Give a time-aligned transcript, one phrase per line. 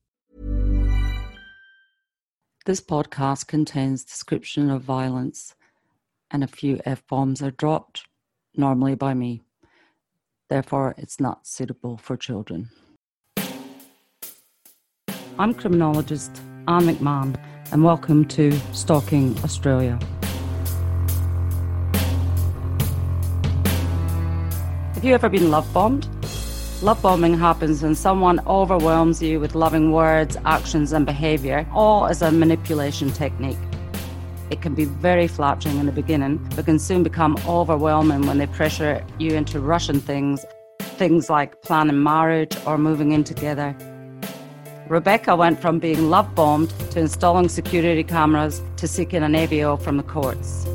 [2.65, 5.53] This podcast contains description of violence,
[6.31, 8.07] and a few f bombs are dropped,
[8.57, 9.43] normally by me.
[10.49, 12.71] Therefore, it's not suitable for children.
[15.37, 17.39] I'm criminologist Anne McMahon,
[17.71, 19.99] and welcome to Stalking Australia.
[25.05, 26.07] You ever been love bombed?
[26.81, 32.23] Love bombing happens when someone overwhelms you with loving words, actions, and behavior, all as
[32.23, 33.57] a manipulation technique.
[34.49, 38.47] It can be very flattering in the beginning, but can soon become overwhelming when they
[38.47, 40.43] pressure you into rushing things,
[40.79, 43.75] things like planning marriage or moving in together.
[44.87, 49.97] Rebecca went from being love bombed to installing security cameras to seeking an AVO from
[49.97, 50.65] the courts.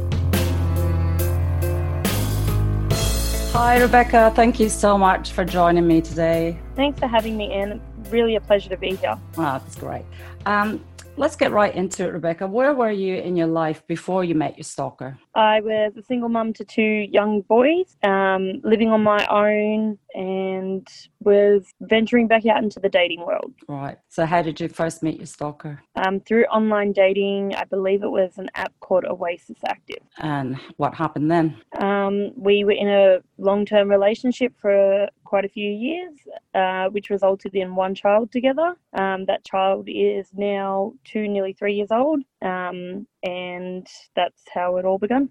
[3.52, 4.32] Hi, Rebecca.
[4.36, 6.56] Thank you so much for joining me today.
[6.76, 7.80] Thanks for having me in.
[8.08, 9.18] Really a pleasure to be here.
[9.36, 10.04] Wow, that's great.
[10.46, 10.84] Um,
[11.16, 12.46] let's get right into it, Rebecca.
[12.46, 15.18] Where were you in your life before you met your stalker?
[15.34, 20.86] I was a single mum to two young boys, um, living on my own, and
[21.20, 23.52] was venturing back out into the dating world.
[23.68, 23.98] Right.
[24.08, 25.80] So, how did you first meet your stalker?
[25.96, 30.02] Um, through online dating, I believe it was an app called Oasis Active.
[30.18, 31.56] And what happened then?
[31.80, 36.14] Um, we were in a long term relationship for quite a few years,
[36.54, 38.74] uh, which resulted in one child together.
[38.94, 43.86] Um, that child is now two, nearly three years old, um, and
[44.16, 45.28] that's how it all began.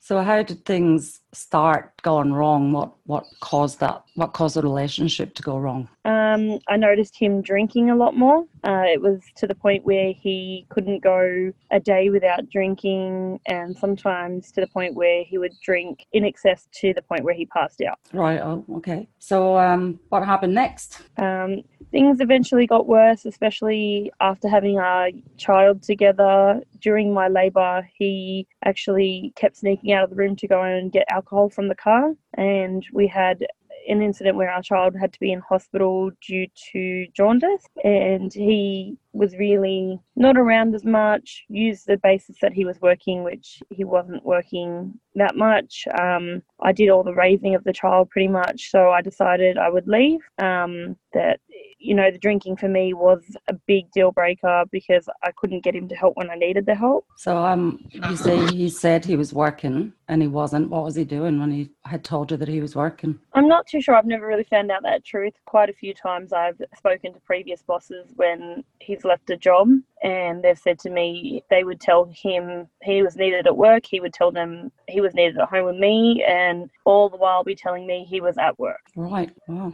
[0.00, 2.72] So, how did things start going wrong?
[2.72, 4.02] What what caused that?
[4.14, 5.86] What caused the relationship to go wrong?
[6.06, 8.46] Um, I noticed him drinking a lot more.
[8.64, 13.76] Uh, it was to the point where he couldn't go a day without drinking, and
[13.76, 17.44] sometimes to the point where he would drink in excess to the point where he
[17.44, 17.98] passed out.
[18.14, 18.40] Right.
[18.40, 19.08] Oh, okay.
[19.18, 21.02] So, um, what happened next?
[21.18, 26.62] Um, things eventually got worse, especially after having our child together.
[26.80, 31.04] During my labour, he actually kept sneaking out of the room to go and get
[31.10, 33.46] alcohol from the car, and we had
[33.88, 38.96] an incident where our child had to be in hospital due to jaundice, and he
[39.12, 43.84] was really not around as much, used the basis that he was working, which he
[43.84, 45.86] wasn't working that much.
[45.98, 49.68] Um, I did all the raising of the child pretty much, so I decided I
[49.68, 50.20] would leave.
[50.38, 51.40] Um, that
[51.82, 55.74] you know, the drinking for me was a big deal breaker because I couldn't get
[55.74, 57.06] him to help when I needed the help.
[57.16, 60.70] So, um, you say he said he was working and he wasn't.
[60.70, 63.18] What was he doing when he had told you that he was working?
[63.34, 63.94] I'm not too sure.
[63.94, 65.34] I've never really found out that truth.
[65.44, 69.68] Quite a few times I've spoken to previous bosses when he's left a job
[70.02, 74.00] and they've said to me they would tell him he was needed at work, he
[74.00, 77.54] would tell them he was needed at home with me, and all the while be
[77.54, 78.80] telling me he was at work.
[78.96, 79.30] Right.
[79.46, 79.72] Wow.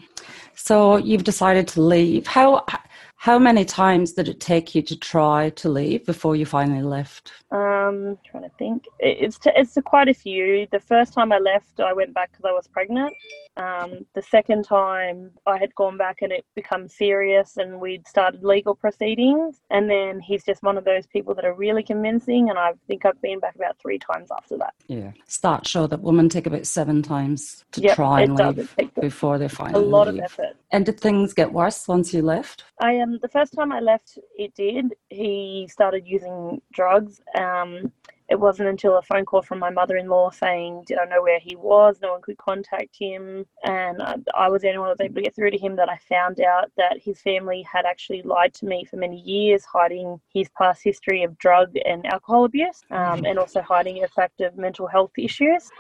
[0.55, 2.27] So you've decided to leave.
[2.27, 2.65] How
[3.19, 7.33] how many times did it take you to try to leave before you finally left?
[7.51, 8.85] Um, trying to think.
[9.01, 10.69] It's to, it's to quite a few.
[10.71, 13.13] The first time I left, I went back because I was pregnant.
[13.57, 18.45] Um, the second time, I had gone back and it become serious, and we'd started
[18.45, 19.61] legal proceedings.
[19.71, 23.05] And then he's just one of those people that are really convincing, and I think
[23.05, 24.75] I've been back about three times after that.
[24.87, 29.39] Yeah, start show that women take about seven times to Yep, try and leave before
[29.39, 30.57] they finally A lot of effort.
[30.71, 32.63] And did things get worse once you left?
[32.81, 34.95] I um the first time I left, it did.
[35.11, 37.21] He started using drugs.
[37.35, 37.93] Um,
[38.29, 41.57] it wasn't until a phone call from my mother-in-law saying, "Did I know where he
[41.57, 41.99] was?
[42.03, 45.15] No one could contact him," and I, I was the only one that was able
[45.15, 45.77] to get through to him.
[45.77, 49.65] That I found out that his family had actually lied to me for many years,
[49.65, 54.43] hiding his past history of drug and alcohol abuse, um, and also hiding a fact
[54.43, 55.71] of mental health issues.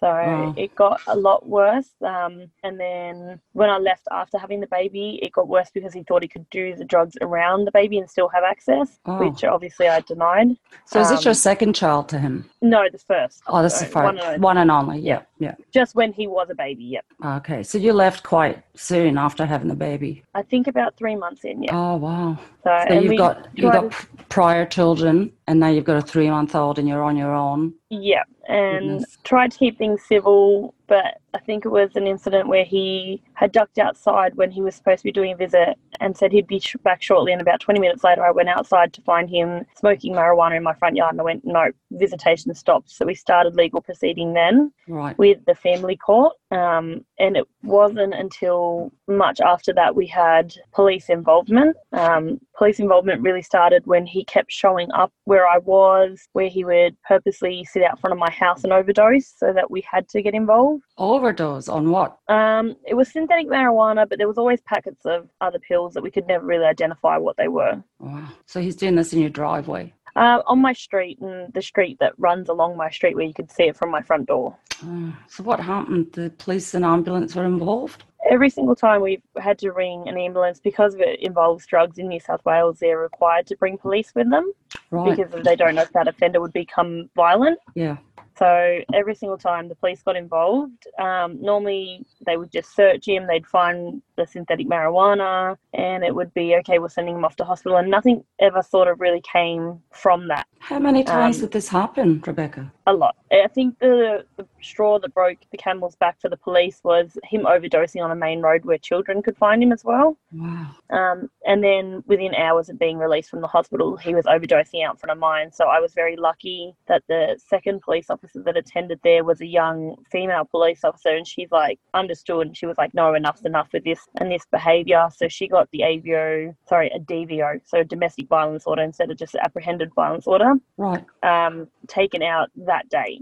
[0.00, 0.54] So Wow.
[0.56, 1.90] it got a lot worse.
[2.02, 6.04] Um, and then when I left after having the baby, it got worse because he
[6.04, 9.18] thought he could do the drugs around the baby and still have access, Oh.
[9.18, 10.56] which obviously I denied.
[10.84, 12.48] So is this your Um, second child to him?
[12.62, 13.42] No, the first.
[13.48, 14.38] Oh, this So is one and only.
[14.38, 14.98] one and only.
[15.00, 15.54] Yeah, yeah.
[15.72, 17.04] Just when he was a baby, yep.
[17.24, 20.22] Okay, so you left quite soon after having the baby.
[20.34, 21.76] I think about three months in, yeah.
[21.76, 22.38] Oh wow!
[22.62, 23.92] So, So you've got you've got
[24.28, 27.74] prior children And now you've got a three month old and you're on your own.
[27.90, 29.18] Yeah, and Goodness.
[29.24, 33.52] tried to keep things civil, but I think it was an incident where he had
[33.52, 36.62] ducked outside when he was supposed to be doing a visit and said he'd be
[36.82, 37.32] back shortly.
[37.32, 40.74] And about 20 minutes later, I went outside to find him smoking marijuana in my
[40.74, 42.90] front yard, and I went, no, visitation stopped.
[42.90, 45.16] So we started legal proceeding then Right.
[45.18, 46.34] with the family court.
[46.50, 51.76] Um, and it wasn't until much after that we had police involvement.
[51.92, 56.64] Um, police involvement really started when he kept showing up where I was, where he
[56.64, 60.22] would purposely sit out front of my house and overdose so that we had to
[60.22, 60.77] get involved.
[60.96, 62.18] Overdose on what?
[62.28, 66.10] Um, it was synthetic marijuana, but there was always packets of other pills that we
[66.10, 67.82] could never really identify what they were.
[67.98, 68.28] Wow.
[68.46, 69.92] So he's doing this in your driveway.
[70.16, 73.50] Uh, on my street and the street that runs along my street where you could
[73.50, 74.56] see it from my front door.
[74.84, 76.12] Oh, so what happened?
[76.12, 78.04] The police and ambulance were involved?
[78.30, 82.20] every single time we've had to ring an ambulance because it involves drugs in New
[82.20, 84.52] South Wales, they're required to bring police with them
[84.90, 85.16] Right.
[85.16, 87.58] because they don't know if that offender would become violent.
[87.74, 87.96] yeah.
[88.36, 93.26] So every single time the police got involved, um, normally they would just search him,
[93.26, 97.44] they'd find the synthetic marijuana, and it would be okay, we're sending him off to
[97.44, 97.78] hospital.
[97.78, 100.46] And nothing ever sort of really came from that.
[100.60, 102.72] How many times Um, did this happen, Rebecca?
[102.86, 103.16] A lot.
[103.32, 107.42] I think the, the straw that broke the camel's back for the police was him
[107.42, 110.16] overdosing on a main road where children could find him as well.
[110.32, 110.66] Wow.
[110.90, 114.94] Um, and then within hours of being released from the hospital, he was overdosing out
[114.94, 115.50] in front of mine.
[115.52, 119.46] So I was very lucky that the second police officer that attended there was a
[119.46, 122.46] young female police officer, and she's like understood.
[122.46, 125.68] And she was like, "No, enough's enough with this and this behaviour." So she got
[125.70, 130.54] the AVO, sorry, a DVO, so domestic violence order instead of just apprehended violence order,
[130.76, 131.04] Right.
[131.22, 133.20] um, taken out that day.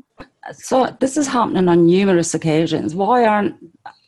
[0.53, 2.94] So this is happening on numerous occasions.
[2.94, 3.56] Why aren't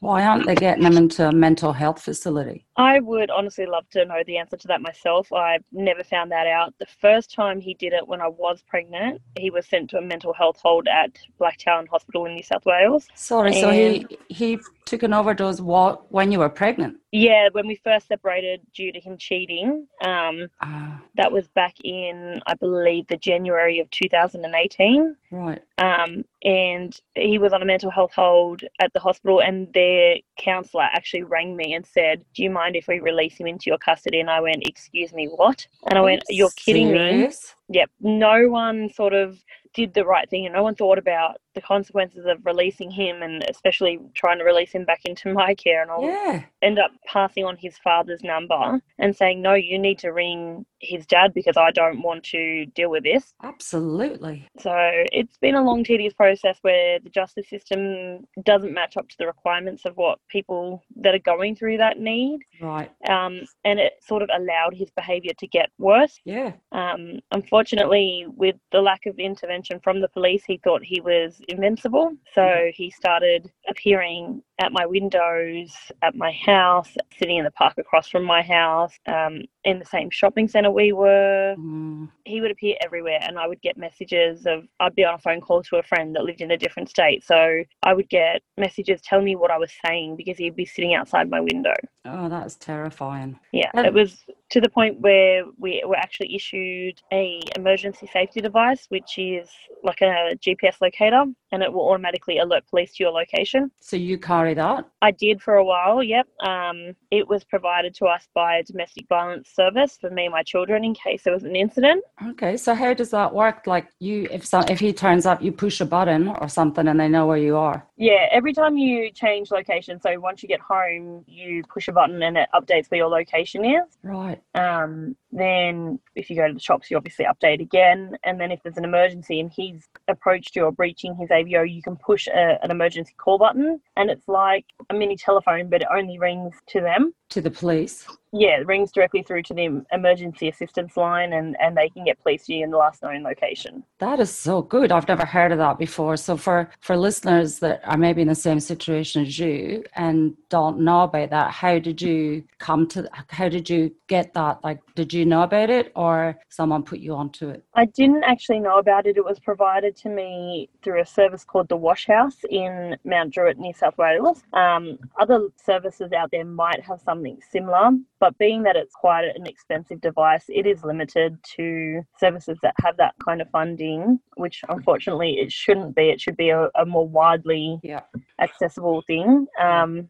[0.01, 2.65] why aren't they getting him into a mental health facility?
[2.77, 5.33] I would honestly love to know the answer to that myself.
[5.33, 6.75] I've never found that out.
[6.79, 10.03] The first time he did it when I was pregnant, he was sent to a
[10.03, 13.09] mental health hold at Blacktown Hospital in New South Wales.
[13.15, 16.97] Sorry, so he he took an overdose while, when you were pregnant.
[17.13, 22.41] Yeah, when we first separated due to him cheating, um, Ah, that was back in,
[22.47, 25.15] I believe, the January of 2018.
[25.31, 25.63] right.
[25.79, 30.89] Um, and he was on a mental health hold at the hospital, and their counsellor
[30.93, 34.21] actually rang me and said, "Do you mind if we release him into your custody?"
[34.21, 37.31] And I went, "Excuse me, what?" And I went, "You're kidding me."
[37.71, 37.91] Yep.
[38.01, 39.43] No one sort of
[39.79, 43.45] did the right thing, and no one thought about the consequences of releasing him, and
[43.49, 45.83] especially trying to release him back into my care.
[45.83, 46.43] And I'll Yeah.
[46.63, 51.07] end up passing on his father's number and saying, "No, you need to ring his
[51.07, 54.47] dad because I don't want to deal with this." Absolutely.
[54.59, 54.73] So
[55.13, 59.27] it's been a long, tedious process where the justice system doesn't match up to the
[59.27, 62.41] requirements of what people that are going through that need.
[62.61, 62.91] Right.
[63.09, 66.19] Um, and it sort of allowed his behaviour to get worse.
[66.25, 66.53] Yeah.
[66.73, 72.13] Um, unfortunately, with the lack of intervention from the police, he thought he was invincible.
[72.35, 75.73] So he started appearing at my windows,
[76.03, 80.11] at my house, sitting in the park across from my house, um, in the same
[80.11, 81.55] shopping centre we were.
[81.59, 85.19] Mm, He would appear everywhere, and I would get messages of I'd be on a
[85.19, 87.23] phone call to a friend that lived in a different state.
[87.25, 90.95] So I would get messages telling me what I was saying because he'd be sitting
[90.95, 91.75] outside my window.
[92.05, 93.39] Oh, that's terrifying.
[93.53, 98.41] Yeah, And- it was to the point where we were actually issued a emergency safety
[98.41, 99.51] device, which is
[99.83, 103.71] like a GPS locator, and it will automatically alert police to your location.
[103.81, 104.89] So you carry that?
[105.03, 106.03] I did for a while.
[106.03, 106.29] Yep.
[106.45, 110.43] Um, it was provided to us by a domestic violence service for me and my
[110.43, 112.05] children in case there was an incident.
[112.29, 112.57] Okay.
[112.57, 113.67] So how does that work?
[113.67, 116.99] Like you, if some, if he turns up, you push a button or something, and
[116.99, 117.85] they know where you are.
[117.97, 122.23] Yeah, every time you change location, so once you get home, you push a button
[122.23, 123.99] and it updates where your location is.
[124.03, 124.41] Right.
[124.55, 128.17] Um, then if you go to the shops, you obviously update again.
[128.25, 131.31] And then if there's an emergency and he's approached you or breaching his
[131.63, 133.81] You can push a, an emergency call button.
[133.97, 137.15] And it's like a mini telephone, but it only rings to them.
[137.31, 138.07] To the police.
[138.33, 142.23] Yeah, it rings directly through to the emergency assistance line and, and they can get
[142.23, 143.83] police to you in the last known location.
[143.99, 144.93] That is so good.
[144.93, 146.17] I've never heard of that before.
[146.17, 150.81] So for for listeners that are maybe in the same situation as you and don't
[150.81, 153.09] know about that, how did you come to?
[153.29, 154.63] How did you get that?
[154.63, 157.65] Like, did you know about it, or someone put you onto it?
[157.75, 159.17] I didn't actually know about it.
[159.17, 163.59] It was provided to me through a service called the Wash House in Mount Druitt,
[163.59, 164.43] New South Wales.
[164.53, 167.91] Um, other services out there might have something similar.
[168.21, 172.97] But being that it's quite an expensive device, it is limited to services that have
[172.97, 176.11] that kind of funding, which unfortunately it shouldn't be.
[176.11, 178.01] It should be a, a more widely Yeah.
[178.41, 179.47] accessible thing.
[179.61, 180.09] Um,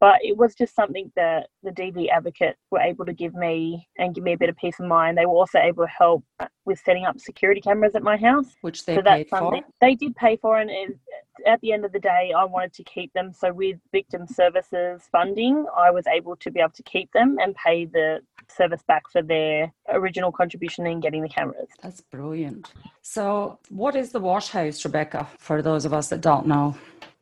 [0.00, 4.14] but it was just something that the DV advocate were able to give me and
[4.14, 5.18] give me a bit of peace of mind.
[5.18, 6.24] They were also able to help
[6.64, 8.56] with setting up security cameras at my house.
[8.60, 9.60] Which they so paid for.
[9.80, 10.98] they did pay for, and it,
[11.46, 13.32] at the end of the day, I wanted to keep them.
[13.32, 17.54] So with victim services funding, I was able to be able to keep them and
[17.54, 18.20] pay the
[18.50, 21.68] service back for their original contribution in getting the cameras.
[21.82, 22.72] That's brilliant.
[23.02, 26.76] So, what is the wash house, Rebecca, for those of us that don't know?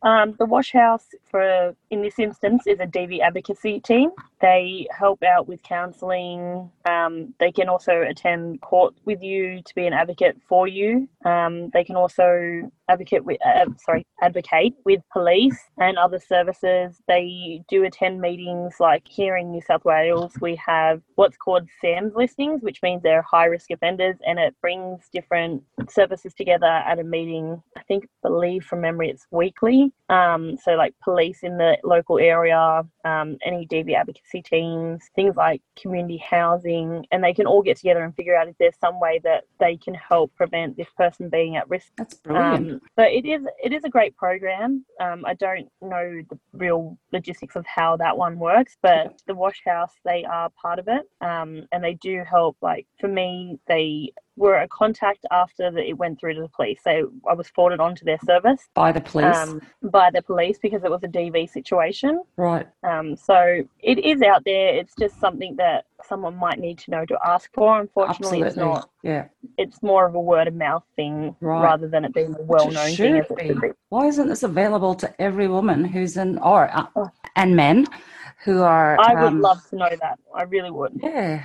[0.06, 4.12] Um, the Wash House, for in this instance, is a DV advocacy team.
[4.40, 6.70] They help out with counselling.
[6.88, 11.08] Um, they can also attend court with you to be an advocate for you.
[11.24, 17.00] Um, they can also advocate with, uh, sorry, advocate with police and other services.
[17.08, 20.34] They do attend meetings like here in New South Wales.
[20.40, 25.08] We have what's called SAMS listings, which means they're high risk offenders, and it brings
[25.12, 27.62] different services together at a meeting.
[27.76, 29.92] I think, believe from memory, it's weekly.
[30.10, 35.62] Um, so like police in the local area, um, any DV advocacy teams, things like
[35.80, 39.20] community housing, and they can all get together and figure out if there's some way
[39.24, 41.92] that they can help prevent this person being at risk.
[41.96, 42.72] That's brilliant.
[42.72, 44.84] Um, so it is it is a great program.
[45.00, 49.62] Um, I don't know the real logistics of how that one works, but the Wash
[49.64, 52.56] House they are part of it, um, and they do help.
[52.60, 56.80] Like for me, they were a contact after that it went through to the police.
[56.84, 59.34] So I was forwarded onto their service By the police.
[59.36, 62.22] um, by the police because it was a DV situation.
[62.36, 62.66] right.
[62.82, 64.74] Um, so it is out there.
[64.74, 67.80] It's just something that someone might need to know to ask for.
[67.80, 68.48] Unfortunately, Absolutely.
[68.48, 68.90] it's not.
[69.02, 69.24] Yeah.
[69.56, 71.62] It's more of a word of mouth thing Right.
[71.62, 73.16] rather than it being a well known thing.
[73.16, 73.52] As it be.
[73.54, 73.72] be.
[73.88, 77.08] Why isn't this available to every woman who's in, or uh, Oh.
[77.36, 77.86] and men
[78.44, 78.96] who are?
[79.00, 80.18] I would um, love to know that.
[80.34, 81.00] I really would.
[81.02, 81.44] Yeah.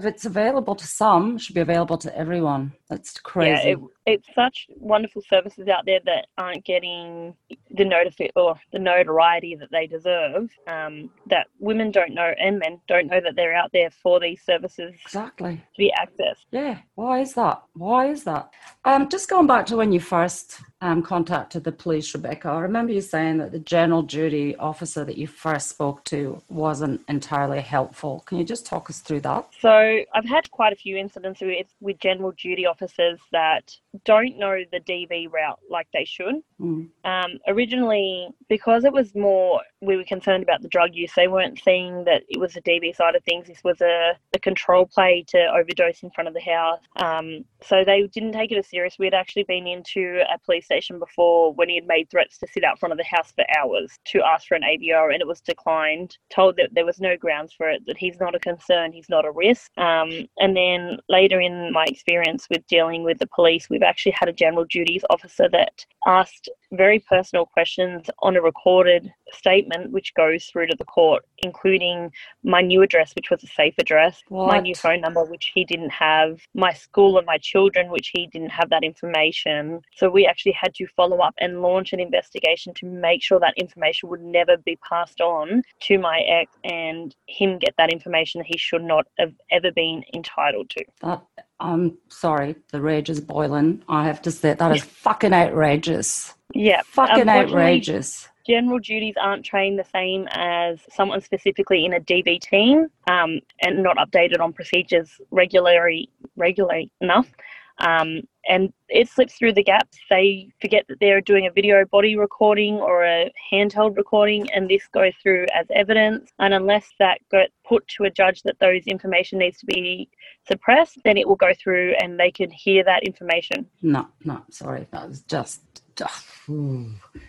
[0.00, 2.72] If it's available to some, it should be available to everyone.
[2.88, 3.68] That's crazy.
[3.68, 7.34] Yeah, it, it's such wonderful services out there that aren't getting
[7.70, 10.48] the notifi- or the notoriety that they deserve.
[10.66, 14.40] Um, that women don't know and men don't know that they're out there for these
[14.40, 15.56] services exactly.
[15.56, 16.46] to be accessed.
[16.50, 16.78] Yeah.
[16.94, 17.62] Why is that?
[17.74, 18.54] Why is that?
[18.86, 22.92] Um, just going back to when you first um, contacted the police, Rebecca, I remember
[22.92, 28.22] you saying that the general duty officer that you first spoke to wasn't entirely helpful.
[28.26, 29.46] Can you just talk us through that?
[29.60, 34.58] So I've had quite a few incidents with with general duty officers that don't know
[34.72, 36.36] the DV route like they should.
[36.60, 36.88] Mm.
[37.04, 41.60] Um, originally, because it was more we were concerned about the drug use, they weren't
[41.62, 43.46] seeing that it was the DV side of things.
[43.46, 46.80] This was a, a control play to overdose in front of the house.
[46.96, 48.96] Um, so they didn't take it as serious.
[48.98, 52.46] We had actually been into a police station before when he had made threats to
[52.52, 55.26] sit out front of the house for hours to ask for an AVO, and it
[55.26, 56.18] was declined.
[56.30, 59.24] Told that there was no grounds for it, that he's not a concern, he's not
[59.24, 59.70] a risk.
[59.78, 64.28] Um, and then later in my experience with dealing with the police, we've actually had
[64.28, 70.44] a general duties officer that asked very personal questions on a recorded statement, which goes
[70.46, 72.10] through to the court, including
[72.44, 75.90] my new address, which was a safe address, my new phone number, which he didn't
[75.90, 79.80] have, my school and my children, which he didn't have that information.
[79.96, 83.54] So we actually had to follow up and launch an investigation to make sure that
[83.56, 88.46] information would never be passed on to my ex and him get that information that
[88.46, 90.84] he should not have ever been entitled to.
[91.02, 91.22] That
[91.60, 93.82] I'm sorry, the rage is boiling.
[93.88, 96.34] I have to say that is fucking outrageous.
[96.54, 98.28] Yeah, Fucking outrageous.
[98.46, 103.82] general duties aren't trained the same as someone specifically in a DV team um, and
[103.82, 107.30] not updated on procedures regularly, regularly enough.
[107.80, 109.98] Um, and it slips through the gaps.
[110.08, 114.86] They forget that they're doing a video body recording or a handheld recording, and this
[114.88, 116.30] goes through as evidence.
[116.38, 120.08] And unless that got put to a judge that those information needs to be
[120.48, 123.66] suppressed, then it will go through and they can hear that information.
[123.82, 124.86] No, no, sorry.
[124.90, 125.60] That was just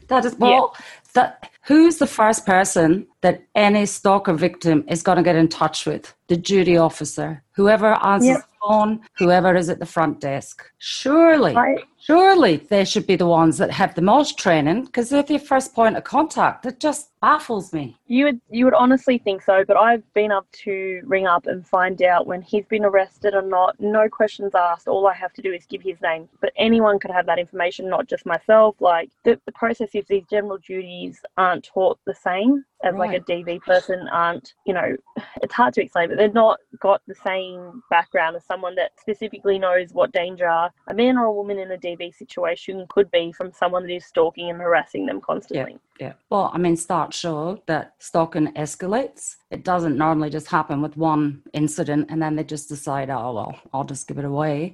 [0.08, 0.76] that is well
[1.14, 5.86] that who's the first person that any stalker victim is going to get in touch
[5.86, 6.14] with?
[6.28, 8.38] The duty officer, whoever answers Yeah.
[8.38, 10.64] the phone, whoever is at the front desk.
[10.78, 15.24] Surely, I- surely they should be the ones that have the most training because they're
[15.24, 16.66] the first point of contact.
[16.66, 17.98] It just baffles me.
[18.08, 21.68] You would you would honestly think so, but I've been up to ring up and
[21.68, 23.80] find out when he's been arrested or not.
[23.80, 24.88] No questions asked.
[24.88, 26.30] All I have to do is give his name.
[26.40, 28.76] But anyone could have that information, not just myself.
[28.80, 30.58] Like the, the process is these general
[31.02, 34.96] duties aren't taught the same as like a DV person aren't, you know,
[35.44, 39.60] it's hard to explain, but they're not got the same background as someone that specifically
[39.60, 43.52] knows what danger a man or a woman in a DV situation could be from
[43.52, 45.78] someone that is stalking and harassing them constantly.
[46.00, 46.14] Yeah, yeah.
[46.32, 49.36] Well, I mean, stats show that stalking escalates.
[49.52, 53.60] It doesn't normally just happen with one incident and then they just decide, oh, well,
[53.74, 54.74] I'll just give it away.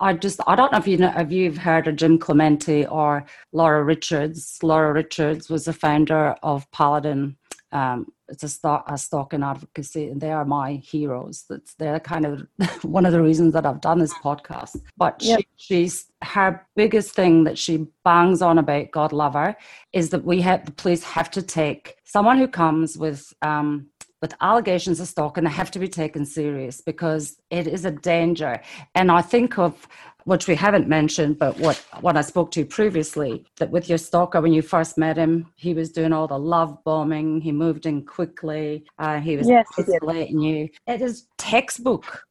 [0.00, 3.24] I just I don't know if you know if you've heard of Jim Clemente or
[3.52, 4.58] Laura Richards.
[4.62, 7.36] Laura Richards was the founder of Paladin.
[7.72, 11.44] Um, it's a, stock, a stalking advocacy, and they are my heroes.
[11.48, 12.46] That's they're kind of
[12.82, 14.80] one of the reasons that I've done this podcast.
[14.96, 15.40] But yep.
[15.56, 18.90] she, she's her biggest thing that she bangs on about.
[18.90, 19.56] God love her,
[19.92, 23.88] is that we have the police have to take someone who comes with um,
[24.20, 28.60] with allegations of stalking, they have to be taken serious because it is a danger.
[28.94, 29.88] And I think of
[30.24, 34.40] which we haven't mentioned, but what what I spoke to previously, that with your stalker,
[34.40, 37.40] when you first met him, he was doing all the love bombing.
[37.40, 38.84] He moved in quickly.
[38.98, 40.68] Uh, he was yes, isolating you.
[40.86, 42.22] It is textbook.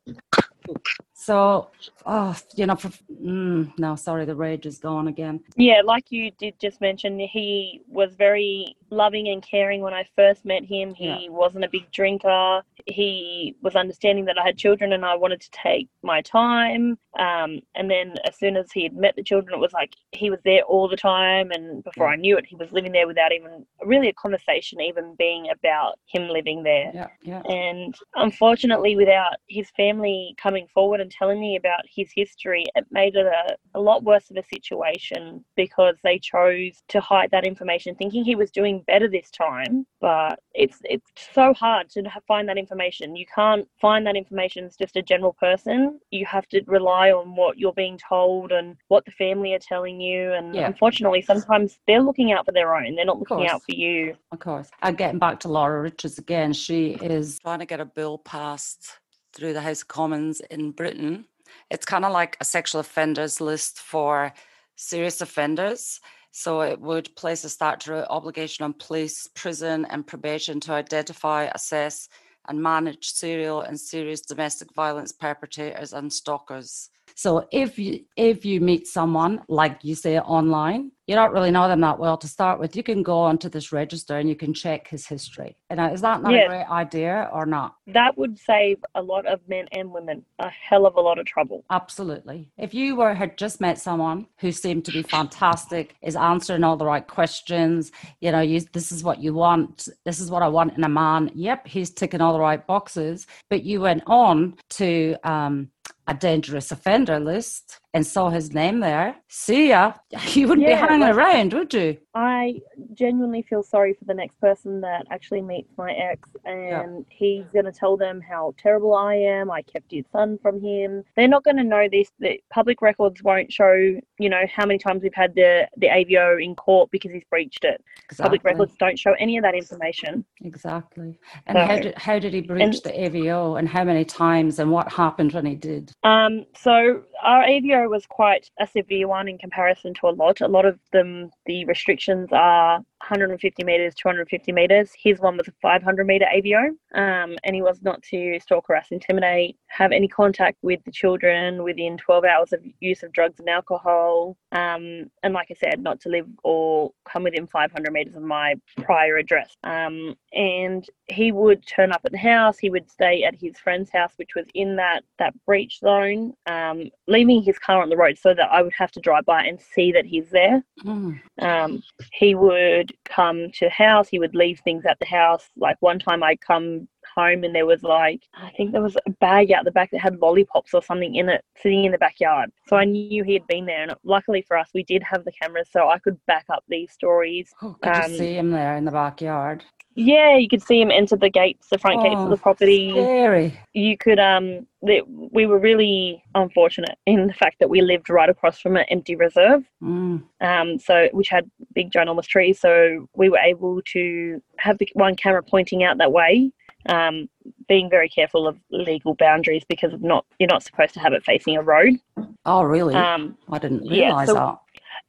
[1.21, 1.69] So,
[2.05, 5.41] oh, you know, for, mm, no, sorry, the rage is gone again.
[5.57, 10.45] Yeah, like you did just mention, he was very loving and caring when I first
[10.45, 10.93] met him.
[10.93, 11.29] He yeah.
[11.29, 12.61] wasn't a big drinker.
[12.85, 16.97] He was understanding that I had children and I wanted to take my time.
[17.19, 20.29] Um, and then as soon as he had met the children, it was like he
[20.29, 21.51] was there all the time.
[21.51, 22.13] And before yeah.
[22.13, 25.99] I knew it, he was living there without even really a conversation even being about
[26.07, 26.91] him living there.
[26.93, 27.41] Yeah, yeah.
[27.41, 33.15] And unfortunately, without his family coming forward and telling me about his history, it made
[33.15, 37.95] it a, a lot worse of a situation because they chose to hide that information,
[37.95, 39.85] thinking he was doing better this time.
[40.01, 43.15] But it's it's so hard to find that information.
[43.15, 45.99] You can't find that information as just a general person.
[46.11, 49.99] You have to rely on what you're being told and what the family are telling
[49.99, 50.33] you.
[50.33, 50.67] And yeah.
[50.67, 52.95] unfortunately, sometimes they're looking out for their own.
[52.95, 54.15] They're not looking out for you.
[54.31, 54.69] Of course.
[54.81, 58.99] And getting back to Laura Richards again, she is trying to get a bill passed
[59.33, 61.25] through the House of Commons in Britain.
[61.69, 64.33] It's kind of like a sexual offenders list for
[64.75, 65.99] serious offenders.
[66.31, 72.07] So it would place a statutory obligation on police, prison, and probation to identify, assess,
[72.47, 76.89] and manage serial and serious domestic violence perpetrators and stalkers.
[77.19, 81.67] So if you if you meet someone like you say online, you don't really know
[81.67, 84.53] them that well to start with, you can go onto this register and you can
[84.53, 85.57] check his history.
[85.69, 86.45] And is that not yes.
[86.45, 87.75] a great idea or not?
[87.87, 91.25] That would save a lot of men and women a hell of a lot of
[91.25, 91.65] trouble.
[91.69, 92.47] Absolutely.
[92.57, 96.77] If you were had just met someone who seemed to be fantastic, is answering all
[96.77, 100.47] the right questions, you know, you this is what you want, this is what I
[100.47, 101.31] want in a man.
[101.33, 103.27] Yep, he's ticking all the right boxes.
[103.49, 105.69] But you went on to um,
[106.09, 109.93] a dangerous offender list and saw his name there, see ya.
[110.33, 111.97] You wouldn't yeah, be hanging around, would you?
[112.13, 112.61] I
[112.93, 117.15] genuinely feel sorry for the next person that actually meets my ex and yeah.
[117.15, 119.49] he's going to tell them how terrible I am.
[119.49, 121.03] I kept his son from him.
[121.15, 122.11] They're not going to know this.
[122.19, 123.73] The public records won't show,
[124.19, 127.63] you know, how many times we've had the, the AVO in court because he's breached
[127.63, 127.83] it.
[128.05, 128.23] Exactly.
[128.23, 130.25] Public records don't show any of that information.
[130.41, 131.17] Exactly.
[131.47, 134.59] And so, how, did, how did he breach and, the AVO and how many times
[134.59, 135.91] and what happened when he did?
[136.03, 140.41] Um, so our AVO was quite a severe one in comparison to a lot.
[140.41, 144.91] A lot of them, the restrictions are 150 meters, 250 meters.
[144.97, 148.87] His one was a 500 meter AVO, um, and he was not to stalk, harass,
[148.91, 153.49] intimidate, have any contact with the children within 12 hours of use of drugs and
[153.49, 158.23] alcohol, um, and like I said, not to live or come within 500 meters of
[158.23, 159.55] my prior address.
[159.63, 162.57] Um, and he would turn up at the house.
[162.59, 166.89] He would stay at his friend's house, which was in that that breach zone, um,
[167.07, 169.59] leaving his car on the road so that I would have to drive by and
[169.59, 170.63] see that he's there.
[170.83, 171.19] Mm.
[171.39, 171.83] Um,
[172.13, 174.09] he would come to the house.
[174.09, 175.49] He would leave things at the house.
[175.55, 179.09] Like one time, I'd come home and there was like I think there was a
[179.19, 182.51] bag out the back that had lollipops or something in it sitting in the backyard.
[182.67, 185.31] So I knew he had been there, and luckily for us, we did have the
[185.31, 187.51] cameras, so I could back up these stories.
[187.61, 189.63] Oh, could um, you see him there in the backyard?
[189.95, 192.37] Yeah, you could see him enter the gates, the front oh, gates of the oh,
[192.37, 192.91] property.
[192.91, 193.59] Scary.
[193.73, 198.59] You could um we were really unfortunate in the fact that we lived right across
[198.59, 199.63] from an empty reserve.
[199.83, 200.23] Mm.
[200.41, 205.15] Um so which had big ginormous trees, so we were able to have the one
[205.15, 206.51] camera pointing out that way.
[206.85, 207.27] Um,
[207.67, 211.25] being very careful of legal boundaries because of not you're not supposed to have it
[211.25, 211.99] facing a road.
[212.45, 212.95] Oh, really?
[212.95, 214.57] Um, I didn't realize yeah, so, that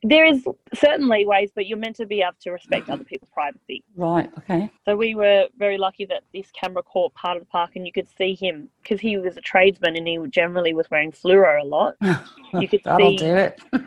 [0.03, 3.85] there is certainly ways, but you're meant to be able to respect other people's privacy.
[3.97, 4.31] Right.
[4.39, 4.71] Okay.
[4.87, 7.93] So we were very lucky that this camera caught part of the park, and you
[7.93, 11.67] could see him because he was a tradesman and he generally was wearing fluoro a
[11.67, 11.97] lot.
[12.53, 13.17] You could That'll see.
[13.19, 13.61] do it.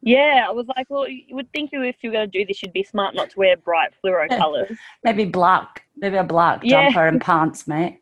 [0.00, 2.72] Yeah, I was like, well, you would think if you're going to do this, you'd
[2.72, 4.74] be smart not to wear bright fluoro colours.
[5.04, 5.84] Maybe black.
[5.96, 6.84] Maybe a black Yeah.
[6.86, 8.00] jumper and pants, mate.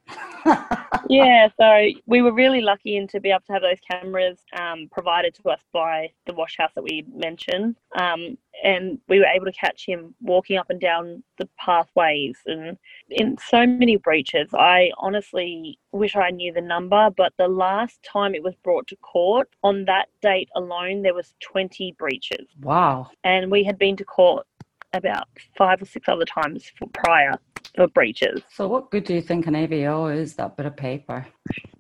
[1.09, 4.89] Yeah, so we were really lucky in to be able to have those cameras um,
[4.91, 7.77] provided to us by the wash house that we mentioned.
[7.99, 12.79] Um, and we were able to catch him walking up and down the pathways and
[13.11, 14.49] in so many breaches.
[14.55, 18.97] I honestly wish I knew the number, but the last time it was brought to
[18.97, 22.47] court, on that date alone, there was 20 breaches.
[22.63, 23.11] Wow.
[23.25, 24.47] And we had been to court
[24.93, 27.39] about five or six other times for prior
[27.75, 28.43] for breaches.
[28.51, 31.27] So, what good do you think an AVO is, that bit of paper,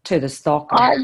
[0.05, 0.69] to the stock?
[0.71, 0.97] I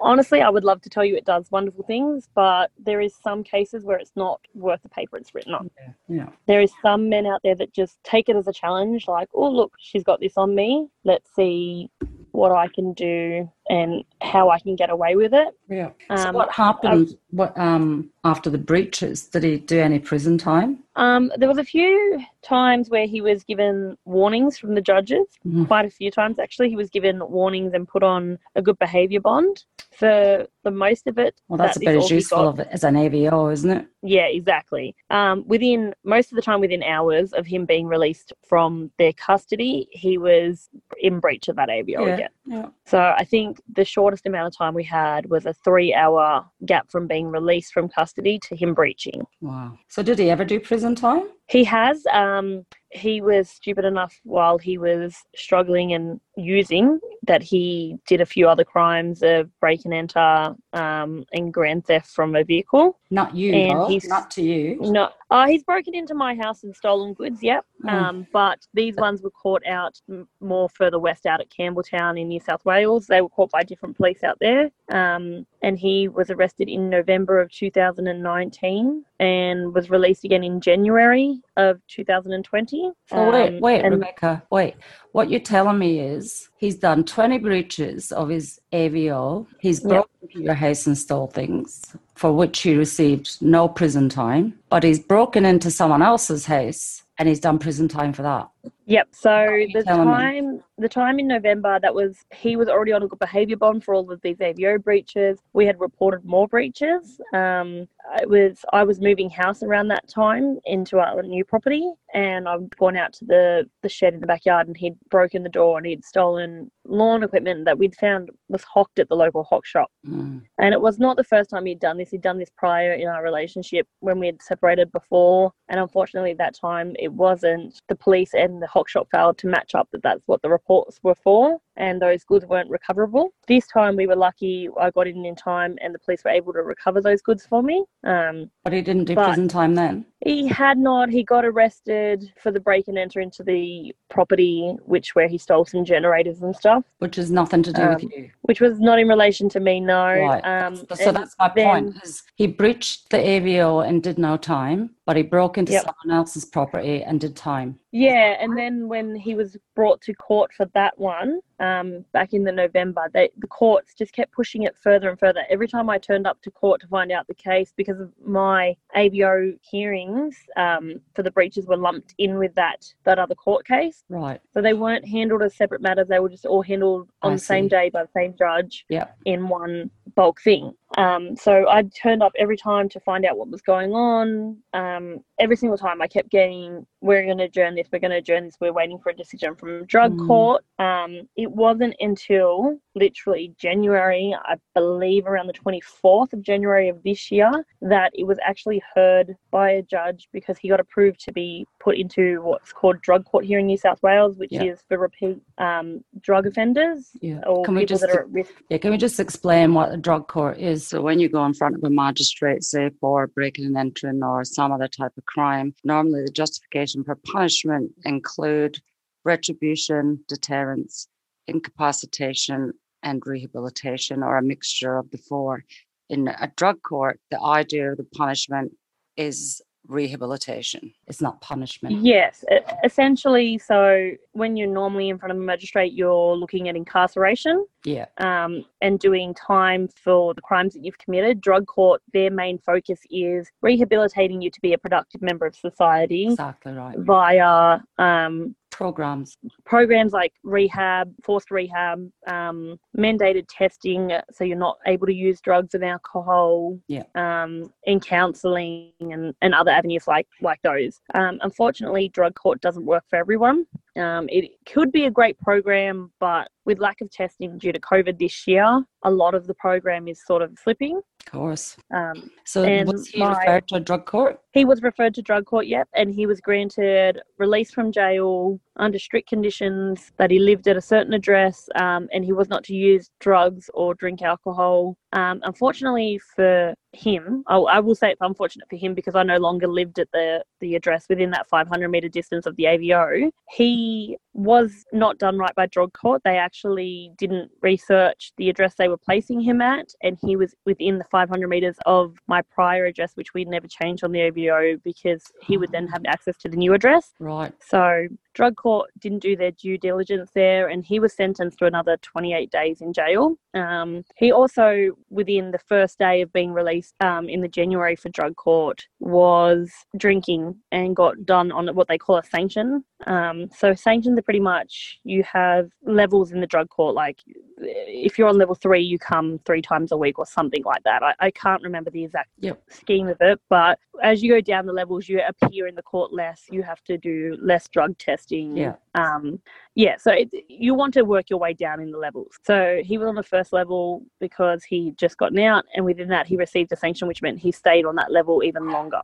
[0.00, 3.42] honestly, I would love to tell you it does wonderful things, but there is some
[3.42, 5.70] cases where it's not worth the paper it's written on.
[5.76, 6.16] yeah.
[6.16, 6.28] yeah.
[6.46, 9.50] There is some men out there that just take it as a challenge, like, oh
[9.50, 10.88] look, she's got this on me.
[11.04, 11.90] Let's see
[12.32, 15.48] what I can do and how I can get away with it.
[15.68, 15.90] Yeah.
[16.16, 17.16] so Um, what happened?
[17.30, 19.26] What um after the breaches?
[19.26, 20.78] Did he do any prison time?
[20.96, 25.26] Um, there was a few times where he was given warnings from the judges.
[25.46, 25.66] Mhm.
[25.66, 29.20] Quite a few times, actually, he was given warnings and put on a good behaviour
[29.20, 29.64] bond.
[29.92, 32.84] For the most of it, Well, that's that a bit as useful of it as
[32.84, 33.86] an AVO, isn't it?
[34.02, 34.94] Yeah, exactly.
[35.10, 39.88] Um, within most of the time, within hours of him being released from their custody,
[39.90, 40.68] he was
[41.00, 42.14] in breach of that AVO yeah.
[42.14, 42.28] again.
[42.46, 42.68] yeah.
[42.86, 47.06] So I think the shortest amount of time we had was a three-hour gap from
[47.06, 49.26] being released from custody to him breaching.
[49.40, 49.78] Wow.
[49.88, 51.28] So, did he ever do prison time?
[51.48, 52.06] He has.
[52.12, 58.26] Um, he was stupid enough while he was struggling and using that he did a
[58.26, 62.98] few other crimes of break and enter um, and grand theft from a vehicle.
[63.10, 63.52] Not you,
[63.88, 64.78] he's- Not to you.
[64.80, 67.42] No, uh, he's broken into my house and stolen goods.
[67.42, 67.64] Yep.
[67.84, 67.90] Mm.
[67.92, 70.00] Um, but these ones were caught out
[70.40, 73.06] more further west, out at Campbelltown in New South Wales.
[73.06, 74.70] They were caught by different police out there.
[74.90, 81.40] Um, and he was arrested in November of 2019 and was released again in January
[81.58, 82.90] of 2020.
[83.06, 84.74] So wait, Um, wait, and- Rebecca, wait.
[85.12, 89.46] What you're telling me is he's done 20 breaches of his AVO.
[89.60, 89.88] He's Yep.
[89.88, 91.82] broken into your house and stole things
[92.14, 97.28] for which he received no prison time, but he's broken into someone else's house and
[97.28, 98.48] he's done prison time for that.
[98.86, 99.08] Yep.
[99.12, 100.60] So the time me?
[100.80, 103.94] The time in November, that was he was already on a good behaviour bond for
[103.94, 105.38] all of these AVO breaches.
[105.52, 107.20] We had reported more breaches.
[107.34, 107.88] Um,
[108.20, 112.76] it was I was moving house around that time into our new property, and I'd
[112.76, 115.86] gone out to the the shed in the backyard, and he'd broken the door and
[115.86, 119.90] he'd stolen lawn equipment that we'd found was hocked at the local hock shop.
[120.06, 120.42] Mm.
[120.58, 122.10] And it was not the first time he'd done this.
[122.10, 125.52] He'd done this prior in our relationship when we had separated before.
[125.68, 129.74] And unfortunately, that time it wasn't the police and the hock shop failed to match
[129.74, 131.58] up that that's what the reports were for.
[131.76, 133.30] And those goods weren't recoverable.
[133.48, 134.68] This time we were lucky.
[134.78, 137.62] I got in in time, and the police were able to recover those goods for
[137.62, 137.84] me.
[138.04, 140.04] Um, But he didn't do prison time then.
[140.26, 141.08] he had not.
[141.08, 145.64] He got arrested for the break and enter into the property, which where he stole
[145.64, 148.30] some generators and stuff, Which has nothing to do Um, with you.
[148.42, 149.80] which was not in relation to me.
[149.80, 150.04] No.
[150.04, 150.42] Right.
[150.44, 152.02] Um, so that's my then- point.
[152.04, 155.82] Is he breached the AVO and did no time, but he broke into Yep.
[155.86, 157.76] someone else's property and did time.
[157.90, 162.44] Yeah, and then when he was brought to court for that one, um, back in
[162.44, 165.40] the November, they, the courts just kept pushing it further and further.
[165.50, 168.76] Every time I turned up to court to find out the case, because of my
[168.96, 174.04] AVO hearings um, for the breaches were lumped in with that that other court case,
[174.08, 174.40] Right.
[174.54, 176.06] so they weren't handled as separate matters.
[176.06, 179.18] They were just all handled on I the same day by the same judge Yep.
[179.24, 180.72] in one bulk thing.
[180.98, 184.56] Um, so I turned up every time to find out what was going on.
[184.72, 188.16] Um, every single time I kept getting, we're going to adjourn this, we're going to
[188.18, 190.26] adjourn this, we're waiting for a decision from drug Mm.
[190.26, 190.64] court.
[190.78, 197.30] Um, it wasn't until literally January, I believe around the 24th of January of this
[197.30, 201.66] year, that it was actually heard by a judge because he got approved to be
[201.78, 204.64] put into what's called drug court here in New South Wales, which Yeah.
[204.64, 207.40] is for repeat um, drug offenders Yeah.
[207.46, 209.92] or Can we people just that are at risk Yeah, can we just explain what
[209.92, 210.79] a drug court is?
[210.80, 214.44] So when you go in front of a magistrate, say for breaking and entering or
[214.44, 218.80] some other type of crime, normally the justification for punishment include
[219.24, 221.06] retribution, deterrence,
[221.46, 225.64] incapacitation, and rehabilitation, or a mixture of the four.
[226.08, 228.72] In a drug court, the idea of the punishment
[229.16, 230.92] is rehabilitation.
[231.06, 232.02] It's not punishment.
[232.04, 232.44] Yes,
[232.84, 233.58] essentially.
[233.58, 238.06] So when you're normally in front of a magistrate, you're looking at incarceration Yeah.
[238.18, 241.40] um, and doing time for the crimes that you've committed.
[241.40, 246.26] Drug court, their main focus is rehabilitating you to be a productive member of society
[246.26, 246.96] Exactly right.
[246.98, 249.36] via um, programs?
[249.66, 255.74] programs like rehab, forced rehab, um, mandated testing, so you're not able to use drugs
[255.74, 257.04] and alcohol, Yeah.
[257.14, 261.02] um, in counselling and, and other avenues like like those.
[261.14, 263.66] Um, unfortunately, drug court doesn't work for everyone.
[263.96, 268.18] Um, it could be a great program, but with lack of testing due to COVID
[268.18, 270.96] this year, a lot of the program is sort of slipping.
[271.26, 271.76] Of course.
[271.92, 274.40] Um, So was he my- referred to drug court?
[274.52, 278.98] he was referred to drug court, yep, and he was granted release from jail under
[278.98, 282.74] strict conditions that he lived at a certain address um, and he was not to
[282.74, 284.96] use drugs or drink alcohol.
[285.12, 289.38] Um, unfortunately for him, I, I will say it's unfortunate for him because I no
[289.38, 293.30] longer lived at the, the address within that 500 metre distance of the AVO.
[293.50, 296.22] He was not done right by drug court.
[296.24, 300.98] They actually didn't research the address they were placing him at, and he was within
[300.98, 305.24] the 500 metres of my prior address, which we'd never changed on the AVO because
[305.42, 307.12] he would then have access to the new address.
[307.18, 307.52] Right.
[307.60, 311.96] So, drug court didn't do their due diligence there, and he was sentenced to another
[311.98, 313.36] 28 days in jail.
[313.54, 318.08] Um, he also, within the first day of being released um, in the January for
[318.10, 322.84] drug court, was drinking and got done on what they call a sanction.
[323.06, 326.94] Um, so, sanctions are pretty much you have levels in the drug court.
[326.94, 327.20] Like,
[327.62, 331.02] if you're on level three, you come three times a week or something like that.
[331.02, 332.62] I, I can't remember the exact Yep.
[332.70, 336.12] scheme of it, but as you go down the levels, you appear in the court
[336.12, 336.46] less.
[336.50, 338.56] You have to do less drug testing.
[338.56, 338.74] Yeah.
[338.94, 339.40] Um,
[339.74, 339.96] yeah.
[339.98, 342.38] So it, you want to work your way down in the levels.
[342.44, 346.26] So he was on the first level because he just gotten out, and within that,
[346.26, 349.00] he received a sanction, which meant he stayed on that level even longer.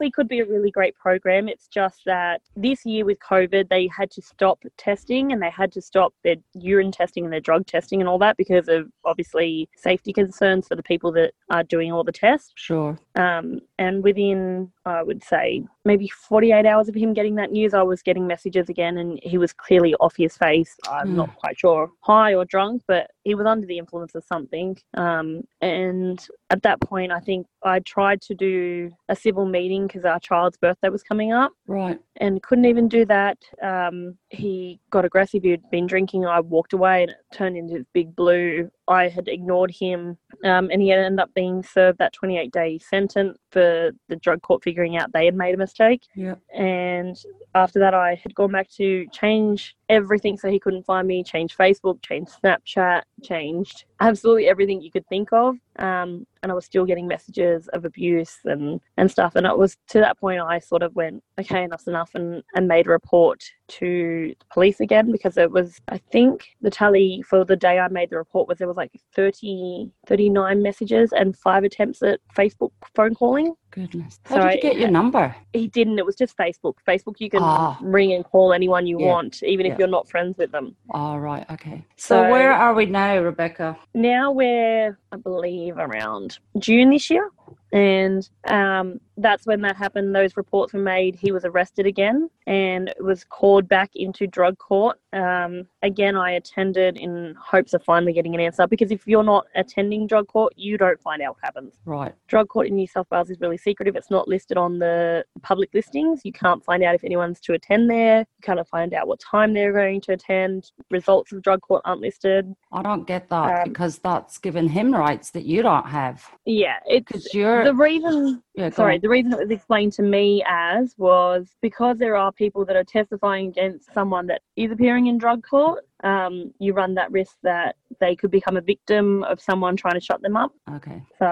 [0.00, 1.48] It could be a really great program.
[1.48, 5.72] It's just that this year with COVID, they had to stop testing and they had
[5.72, 9.68] to stop their urine testing and their drug testing and all that because of obviously
[9.76, 12.52] safety concerns for the people that are doing all the tests.
[12.56, 12.98] Sure.
[13.16, 17.82] Um, and within, I would say, maybe 48 hours of him getting that news, I
[17.82, 20.76] was getting messages again, and he was clearly off his face.
[20.90, 21.16] I'm Mm.
[21.16, 24.76] not quite sure, high or drunk, but he was under the influence of something.
[24.96, 30.04] Um, and at that point, I think I tried to do a civil meeting because
[30.04, 31.98] our child's birthday was coming up Right.
[32.20, 33.38] And couldn't even do that.
[33.62, 35.42] Um, he got aggressive.
[35.42, 36.26] He'd been drinking.
[36.26, 38.70] I walked away and it turned into this big blue.
[38.90, 42.78] I had ignored him, um, and he had ended up being served that 28 day
[42.78, 46.02] sentence for the drug court figuring out they had made a mistake.
[46.16, 46.34] Yeah.
[46.52, 47.16] And
[47.54, 51.56] after that, I had gone back to change everything so he couldn't find me, change
[51.56, 55.56] Facebook, change Snapchat, changed absolutely everything you could think of.
[55.78, 59.36] Um, and I was still getting messages of abuse and, and stuff.
[59.36, 62.66] And it was to that point I sort of went, okay, enough's enough, and, and
[62.66, 67.44] made a report to the police again because it was, I think, the tally for
[67.44, 71.64] the day I made the report was there was like 30, 39 messages and five
[71.64, 73.54] attempts at Facebook phone calling.
[73.70, 74.18] Goodness.
[74.24, 75.34] How did you get your number?
[75.52, 75.98] He didn't.
[76.00, 76.74] It was just Facebook.
[76.86, 77.78] Facebook, you can Ah.
[77.80, 79.06] ring and call anyone you Yeah.
[79.06, 80.74] want, even if you're not friends with them.
[80.90, 81.48] All right.
[81.52, 81.84] Okay.
[81.96, 83.76] So, So- where are we now, Rebecca?
[83.94, 87.30] Now we're, I believe, around June this year.
[87.72, 90.14] And um, that's when that happened.
[90.14, 91.14] Those reports were made.
[91.14, 94.98] He was arrested again and was called back into drug court.
[95.12, 99.46] Um, again, I attended in hopes of finally getting an answer because if you're not
[99.54, 101.74] attending drug court, you don't find out what happens.
[101.84, 102.14] Right.
[102.28, 103.96] drug court in New South Wales is really secretive.
[103.96, 106.20] It's not listed on the public listings.
[106.24, 108.20] You can't find out if anyone's to attend there.
[108.20, 110.70] You can't find out what time they're going to attend.
[110.90, 112.52] Results of drug court aren't listed.
[112.72, 116.16] I don't get that Um, because that's given him rights that you don't have.
[116.44, 117.64] Yeah, it's you're.
[117.64, 118.42] the reason.
[118.54, 119.00] yeah, Sorry, on.
[119.00, 122.84] the reason it was explained to me as was because there are people that are
[122.84, 125.84] testifying against someone that is appearing in drug court.
[126.04, 130.00] Um, you run that risk that they could become a victim of someone trying to
[130.08, 130.52] shut them up.
[130.76, 131.02] Okay.
[131.18, 131.26] So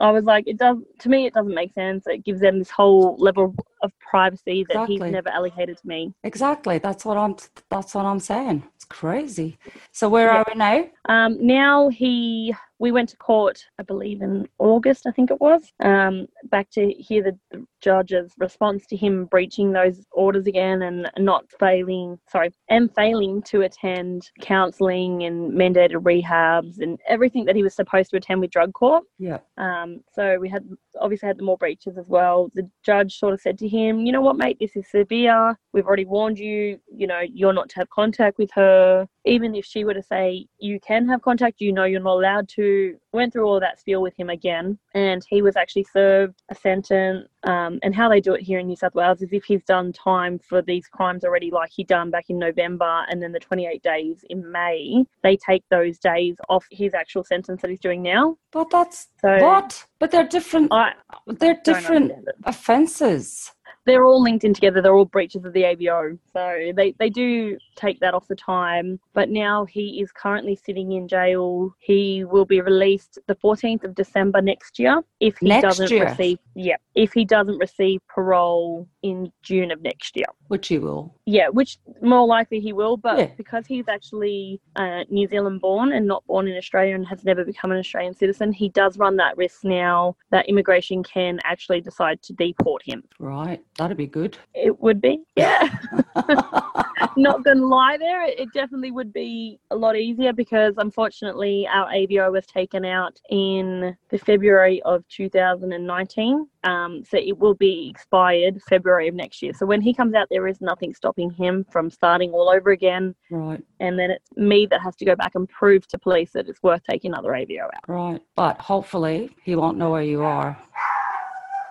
[0.00, 1.26] I was like, it does to me.
[1.26, 2.06] It doesn't make sense.
[2.06, 4.94] It gives them this whole level of privacy that Exactly.
[4.94, 6.14] he's never allocated to me.
[6.24, 6.78] Exactly.
[6.78, 7.34] That's what I'm.
[7.70, 8.62] That's what I'm saying.
[8.74, 9.58] It's crazy.
[9.92, 10.38] So where Yeah.
[10.38, 10.78] are we now?
[11.08, 15.72] Um, now he, we went to court, I believe in August, I think it was,
[15.82, 21.44] um, back to hear the, judge's response to him breaching those orders again and not
[21.60, 27.74] failing, sorry, and failing to attend counselling and mandated rehabs and everything that he was
[27.74, 29.04] supposed to attend with drug court.
[29.18, 29.38] Yeah.
[29.56, 30.68] Um, so we had
[31.00, 32.50] obviously had the more breaches as well.
[32.54, 34.56] The judge sort of said to him, "You know what, mate?
[34.58, 35.56] This is severe.
[35.72, 36.80] We've already warned you.
[36.92, 39.06] You know, you're not to have contact with her.
[39.26, 42.48] Even if she were to say you can have contact, you know you're not allowed
[42.50, 46.54] to." Went through all that spiel with him again, and he was actually served a
[46.54, 47.28] sentence.
[47.44, 49.92] Um, and how they do it here in New South Wales is if he's done
[49.92, 53.82] time for these crimes already, like he done back in November, and then the 28
[53.82, 58.36] days in May, they take those days off his actual sentence that he's doing now.
[58.52, 59.86] But that's So what.
[59.98, 60.72] But they're different.
[60.72, 60.92] I
[61.26, 62.12] They're different
[62.44, 63.52] offences.
[63.86, 64.82] They're all linked in together.
[64.82, 66.18] They're all breaches of the AVO.
[66.32, 69.00] So they, they do take that off the time.
[69.14, 71.74] But now he is currently sitting in jail.
[71.78, 76.04] He will be released the 14th of December next year if he Next doesn't year?
[76.06, 80.24] receive yeah if he doesn't receive parole in June of next year.
[80.48, 81.14] Which he will.
[81.26, 83.26] Yeah, which more likely he will, but Yeah.
[83.36, 87.44] because he's actually uh, New Zealand born and not born in Australia and has never
[87.44, 92.22] become an Australian citizen, he does run that risk now that immigration can actually decide
[92.22, 93.02] to deport him.
[93.18, 93.62] Right.
[93.78, 94.38] That'd be good.
[94.54, 95.68] It would be, yeah.
[97.16, 101.88] not to lie there, it, it definitely would be a lot easier because unfortunately our
[101.90, 106.46] AVO was taken out in the February of 2019.
[106.64, 109.52] Um, so it will be expired February of next year.
[109.54, 113.14] So when he comes out, there is nothing stopping him from starting all over again.
[113.30, 113.62] right.
[113.78, 116.62] And then it's me that has to go back and prove to police that it's
[116.62, 117.88] worth taking another AVO out.
[117.88, 118.22] Right.
[118.34, 120.58] But hopefully he won't know where you are.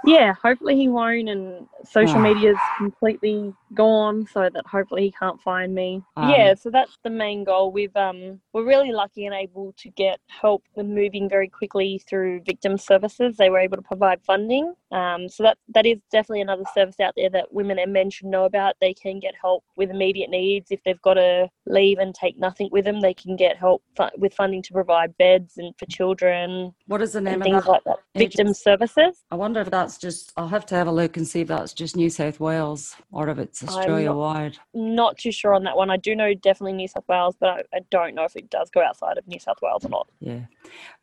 [0.05, 2.21] Yeah, hopefully he won't, and social Ah.
[2.21, 6.01] media's completely gone, so that hopefully he can't find me.
[6.15, 7.71] Um, yeah, so that's the main goal.
[7.71, 12.41] We've um we're really lucky and able to get help with moving very quickly through
[12.45, 13.37] victim services.
[13.37, 14.73] They were able to provide funding.
[14.91, 18.27] Um, so that that is definitely another service out there that women and men should
[18.27, 18.75] know about.
[18.79, 22.69] They can get help with immediate needs if they've got to leave and take nothing
[22.71, 23.01] with them.
[23.01, 27.13] They can get help fu- with funding to provide beds and for children What is
[27.13, 27.69] the name and of things that?
[27.71, 27.97] like that.
[28.15, 28.61] Victim agency?
[28.61, 29.23] services.
[29.31, 31.73] I wonder if that's just, I'll have to have a look and see if that's
[31.73, 34.57] just New South Wales or if it's Australia not- wide.
[34.73, 35.89] not too sure on that one.
[35.89, 38.69] I do know definitely New South Wales, but I, I don't know if it does
[38.69, 40.07] go outside of New South Wales or not.
[40.19, 40.41] Yeah.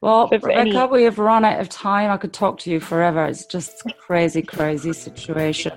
[0.01, 2.11] Well, Rebecca, any- we have run out of time.
[2.11, 3.25] I could talk to you forever.
[3.27, 5.73] It's just a crazy, crazy situation.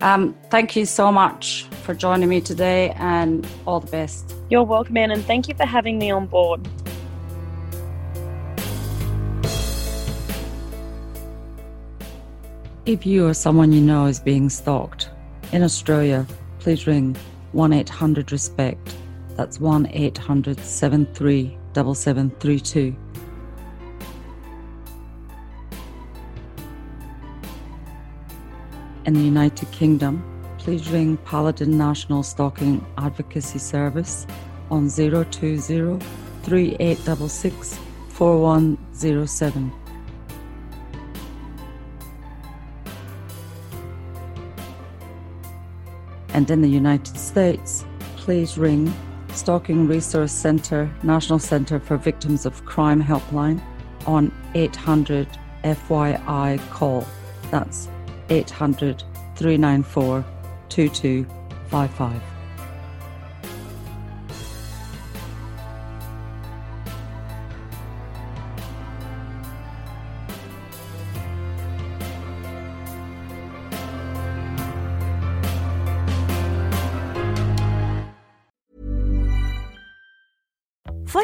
[0.00, 4.32] Um, thank you so much for joining me today and all the best.
[4.48, 6.68] You're welcome, Anne, and thank you for having me on board.
[12.88, 15.10] If you or someone you know is being stalked
[15.52, 16.26] in Australia,
[16.58, 17.14] please ring
[17.52, 18.96] 1 800 RESPECT.
[19.36, 22.96] That's 1 800 73 7732.
[29.04, 30.24] In the United Kingdom,
[30.56, 34.26] please ring Paladin National Stalking Advocacy Service
[34.70, 39.72] on 020 3866 4107.
[46.38, 48.94] And in the United States, please ring
[49.32, 53.60] Stalking Resource Center, National Center for Victims of Crime Helpline
[54.06, 55.26] on 800
[55.64, 57.04] FYI call.
[57.50, 57.88] That's
[58.30, 59.02] 800
[59.34, 60.24] 394
[60.68, 62.37] 2255.